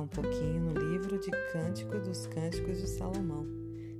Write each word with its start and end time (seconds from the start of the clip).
um 0.00 0.06
pouquinho 0.06 0.60
no 0.60 0.80
livro 0.92 1.18
de 1.18 1.30
Cântico 1.52 1.98
dos 1.98 2.26
Cânticos 2.28 2.80
de 2.80 2.86
Salomão. 2.86 3.44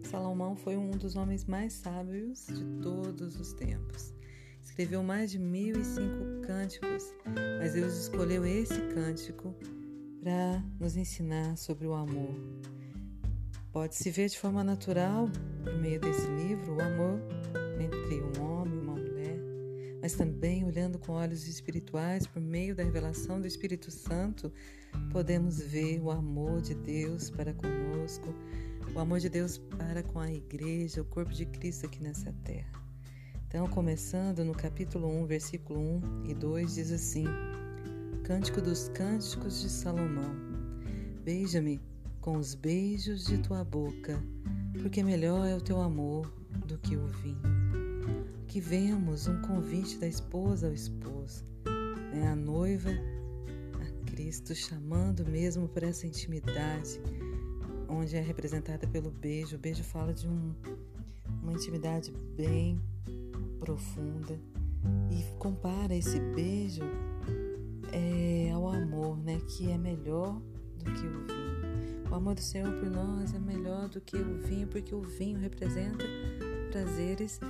Salomão 0.04 0.54
foi 0.54 0.76
um 0.76 0.92
dos 0.92 1.16
homens 1.16 1.44
mais 1.44 1.72
sábios 1.72 2.46
de 2.46 2.64
todos 2.80 3.40
os 3.40 3.52
tempos. 3.52 4.14
Escreveu 4.62 5.02
mais 5.02 5.32
de 5.32 5.40
mil 5.40 5.80
e 5.80 5.84
cinco 5.84 6.46
cânticos, 6.46 7.12
mas 7.58 7.72
Deus 7.72 7.94
escolheu 7.96 8.46
esse 8.46 8.80
cântico 8.94 9.52
para 10.22 10.62
nos 10.78 10.96
ensinar 10.96 11.56
sobre 11.56 11.86
o 11.88 11.94
amor. 11.94 12.34
Pode-se 13.72 14.10
ver 14.10 14.28
de 14.28 14.38
forma 14.38 14.62
natural, 14.62 15.28
por 15.64 15.74
meio 15.74 16.00
desse 16.00 16.28
livro, 16.28 16.76
o 16.76 16.80
amor 16.80 17.18
entre 17.80 18.22
um 18.22 18.44
homem 18.44 18.78
e 18.78 18.82
uma 18.82 18.93
mas 20.04 20.12
também 20.12 20.62
olhando 20.66 20.98
com 20.98 21.12
olhos 21.12 21.48
espirituais, 21.48 22.26
por 22.26 22.38
meio 22.38 22.74
da 22.74 22.84
revelação 22.84 23.40
do 23.40 23.46
Espírito 23.46 23.90
Santo, 23.90 24.52
podemos 25.10 25.58
ver 25.62 25.98
o 25.98 26.10
amor 26.10 26.60
de 26.60 26.74
Deus 26.74 27.30
para 27.30 27.54
conosco, 27.54 28.34
o 28.94 28.98
amor 28.98 29.18
de 29.18 29.30
Deus 29.30 29.56
para 29.56 30.02
com 30.02 30.20
a 30.20 30.30
igreja, 30.30 31.00
o 31.00 31.06
corpo 31.06 31.32
de 31.32 31.46
Cristo 31.46 31.86
aqui 31.86 32.02
nessa 32.02 32.30
terra. 32.44 32.70
Então, 33.48 33.66
começando 33.66 34.44
no 34.44 34.52
capítulo 34.52 35.08
1, 35.22 35.26
versículo 35.26 35.80
1 35.80 36.24
e 36.26 36.34
2, 36.34 36.74
diz 36.74 36.92
assim: 36.92 37.24
Cântico 38.24 38.60
dos 38.60 38.90
Cânticos 38.90 39.62
de 39.62 39.70
Salomão. 39.70 40.36
Beija-me 41.24 41.80
com 42.20 42.36
os 42.36 42.54
beijos 42.54 43.24
de 43.24 43.38
tua 43.38 43.64
boca, 43.64 44.22
porque 44.82 45.02
melhor 45.02 45.46
é 45.48 45.56
o 45.56 45.62
teu 45.62 45.80
amor 45.80 46.30
do 46.66 46.76
que 46.76 46.94
o 46.94 47.06
vinho. 47.06 47.63
Que 48.54 48.60
vemos 48.60 49.26
um 49.26 49.40
convite 49.40 49.98
da 49.98 50.06
esposa 50.06 50.68
ao 50.68 50.72
esposo, 50.72 51.44
né? 52.12 52.28
a 52.28 52.36
noiva 52.36 52.88
a 53.82 54.06
Cristo 54.08 54.54
chamando 54.54 55.26
mesmo 55.26 55.68
para 55.68 55.88
essa 55.88 56.06
intimidade, 56.06 57.00
onde 57.88 58.14
é 58.14 58.20
representada 58.20 58.86
pelo 58.86 59.10
beijo. 59.10 59.56
O 59.56 59.58
beijo 59.58 59.82
fala 59.82 60.14
de 60.14 60.28
um, 60.28 60.54
uma 61.42 61.52
intimidade 61.52 62.12
bem 62.36 62.80
profunda 63.58 64.38
e 65.10 65.24
compara 65.40 65.92
esse 65.92 66.20
beijo 66.20 66.84
é, 67.92 68.52
ao 68.52 68.68
amor, 68.68 69.18
né, 69.18 69.40
que 69.48 69.68
é 69.68 69.76
melhor 69.76 70.40
do 70.78 70.92
que 70.92 71.04
o 71.08 71.26
vinho. 71.26 72.08
O 72.08 72.14
amor 72.14 72.36
do 72.36 72.40
Senhor 72.40 72.72
por 72.78 72.88
nós 72.88 73.34
é 73.34 73.38
melhor 73.40 73.88
do 73.88 74.00
que 74.00 74.16
o 74.16 74.38
vinho, 74.42 74.68
porque 74.68 74.94
o 74.94 75.02
vinho 75.02 75.40
representa 75.40 76.04
prazeres 76.70 77.40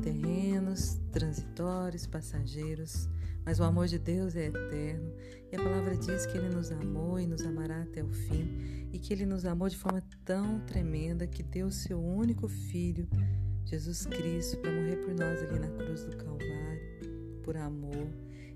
terrenos, 0.00 1.00
transitórios, 1.10 2.06
passageiros. 2.06 3.08
Mas 3.44 3.58
o 3.58 3.64
amor 3.64 3.88
de 3.88 3.98
Deus 3.98 4.36
é 4.36 4.46
eterno 4.46 5.12
e 5.50 5.56
a 5.56 5.62
palavra 5.62 5.96
diz 5.96 6.26
que 6.26 6.38
Ele 6.38 6.48
nos 6.48 6.70
amou 6.70 7.18
e 7.18 7.26
nos 7.26 7.42
amará 7.42 7.82
até 7.82 8.02
o 8.02 8.08
fim 8.08 8.88
e 8.92 8.98
que 8.98 9.12
Ele 9.12 9.26
nos 9.26 9.44
amou 9.44 9.68
de 9.68 9.76
forma 9.76 10.02
tão 10.24 10.60
tremenda 10.60 11.26
que 11.26 11.42
deu 11.42 11.70
seu 11.70 12.02
único 12.02 12.48
Filho, 12.48 13.08
Jesus 13.64 14.06
Cristo, 14.06 14.58
para 14.58 14.70
morrer 14.70 14.96
por 14.96 15.14
nós 15.14 15.42
ali 15.42 15.58
na 15.58 15.68
cruz 15.68 16.04
do 16.04 16.16
Calvário, 16.16 17.40
por 17.42 17.56
amor. 17.56 18.08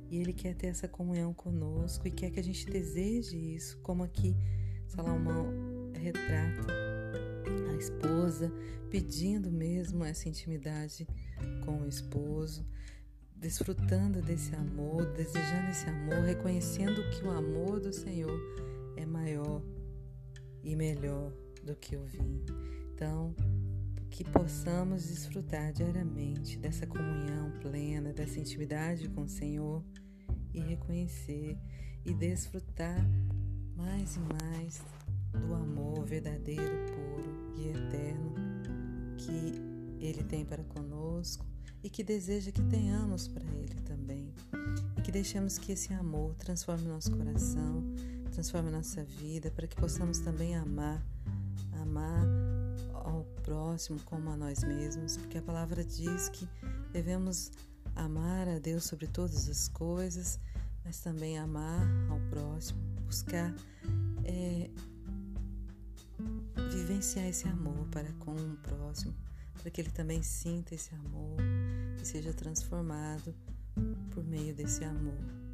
E 0.08 0.18
Ele 0.18 0.32
quer 0.32 0.54
ter 0.54 0.68
essa 0.68 0.86
comunhão 0.86 1.34
conosco 1.34 2.06
e 2.06 2.10
quer 2.10 2.30
que 2.30 2.38
a 2.38 2.44
gente 2.44 2.64
deseje 2.66 3.36
isso, 3.36 3.78
como 3.78 4.04
aqui 4.04 4.36
Salomão 4.86 5.52
retrata 5.94 6.85
a 7.70 7.76
esposa 7.76 8.52
pedindo 8.90 9.50
mesmo 9.50 10.04
essa 10.04 10.28
intimidade 10.28 11.06
com 11.64 11.82
o 11.82 11.88
esposo, 11.88 12.64
desfrutando 13.34 14.22
desse 14.22 14.54
amor, 14.54 15.06
desejando 15.12 15.70
esse 15.70 15.88
amor, 15.88 16.24
reconhecendo 16.24 17.08
que 17.10 17.24
o 17.24 17.30
amor 17.30 17.80
do 17.80 17.92
Senhor 17.92 18.40
é 18.96 19.04
maior 19.04 19.62
e 20.62 20.74
melhor 20.74 21.32
do 21.62 21.74
que 21.76 21.96
o 21.96 22.04
vinho. 22.04 22.44
Então, 22.94 23.34
que 24.10 24.24
possamos 24.24 25.06
desfrutar 25.08 25.72
diariamente 25.72 26.58
dessa 26.58 26.86
comunhão 26.86 27.52
plena, 27.60 28.12
dessa 28.12 28.40
intimidade 28.40 29.08
com 29.10 29.22
o 29.22 29.28
Senhor 29.28 29.84
e 30.54 30.60
reconhecer 30.60 31.58
e 32.04 32.14
desfrutar 32.14 33.04
mais 33.76 34.16
e 34.16 34.20
mais 34.20 34.82
do 35.40 35.54
amor 35.54 36.04
verdadeiro, 36.04 36.62
puro 36.94 37.54
e 37.56 37.68
eterno 37.68 38.34
que 39.16 40.04
Ele 40.04 40.22
tem 40.24 40.44
para 40.44 40.62
conosco 40.64 41.44
e 41.82 41.90
que 41.90 42.02
deseja 42.02 42.50
que 42.50 42.62
tenhamos 42.62 43.28
para 43.28 43.44
Ele 43.44 43.74
também. 43.84 44.32
E 44.96 45.02
que 45.02 45.12
deixemos 45.12 45.58
que 45.58 45.72
esse 45.72 45.92
amor 45.92 46.34
transforme 46.34 46.88
nosso 46.88 47.16
coração, 47.16 47.82
transforme 48.32 48.70
nossa 48.70 49.04
vida, 49.04 49.50
para 49.50 49.66
que 49.66 49.76
possamos 49.76 50.18
também 50.18 50.56
amar, 50.56 51.04
amar 51.80 52.26
ao 52.92 53.24
próximo 53.42 54.00
como 54.04 54.30
a 54.30 54.36
nós 54.36 54.64
mesmos, 54.64 55.16
porque 55.16 55.38
a 55.38 55.42
palavra 55.42 55.84
diz 55.84 56.28
que 56.28 56.48
devemos 56.92 57.52
amar 57.94 58.48
a 58.48 58.58
Deus 58.58 58.84
sobre 58.84 59.06
todas 59.06 59.48
as 59.48 59.68
coisas, 59.68 60.38
mas 60.84 61.00
também 61.00 61.38
amar 61.38 61.86
ao 62.10 62.20
próximo 62.30 62.96
buscar 63.06 63.54
é, 64.24 64.68
vivenciar 67.06 67.28
esse 67.28 67.46
amor 67.46 67.86
para 67.92 68.12
com 68.14 68.32
o 68.32 68.56
próximo, 68.56 69.14
para 69.54 69.70
que 69.70 69.80
ele 69.80 69.90
também 69.90 70.24
sinta 70.24 70.74
esse 70.74 70.92
amor 70.96 71.36
e 72.02 72.04
seja 72.04 72.32
transformado 72.32 73.32
por 74.10 74.24
meio 74.24 74.52
desse 74.52 74.82
amor. 74.82 75.45